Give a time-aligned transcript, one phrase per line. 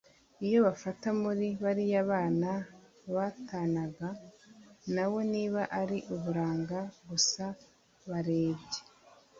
[0.45, 2.51] iyo bafata muri bariya bana
[3.15, 4.07] batanaga
[4.95, 7.43] nawe niba ari uburanga gusa
[8.09, 8.79] barebye